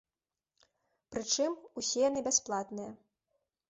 [1.17, 1.51] Прычым,
[1.83, 2.91] усе яны бясплатныя.